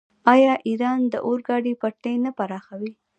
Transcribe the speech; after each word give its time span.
آیا 0.33 0.53
ایران 0.67 0.99
د 1.13 1.15
اورګاډي 1.27 1.73
پټلۍ 1.81 2.15
نه 2.25 2.31
پراخوي؟ 2.37 2.91